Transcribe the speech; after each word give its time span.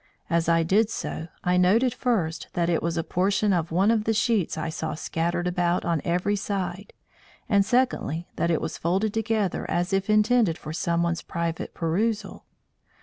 As 0.31 0.49
I 0.49 0.63
did 0.63 0.89
so 0.89 1.27
I 1.43 1.57
noted, 1.57 1.93
first, 1.93 2.47
that 2.53 2.71
it 2.71 2.81
was 2.81 2.97
a 2.97 3.03
portion 3.03 3.53
of 3.53 3.71
one 3.71 3.91
of 3.91 4.05
the 4.05 4.15
sheets 4.15 4.57
I 4.57 4.69
saw 4.69 4.95
scattered 4.95 5.45
about 5.45 5.85
on 5.85 6.01
every 6.03 6.35
side, 6.35 6.91
and, 7.47 7.63
secondly, 7.63 8.27
that 8.35 8.49
it 8.49 8.61
was 8.61 8.79
folded 8.79 9.13
together 9.13 9.69
as 9.69 9.93
if 9.93 10.09
intended 10.09 10.57
for 10.57 10.73
someone's 10.73 11.21
private 11.21 11.75
perusal. 11.75 12.45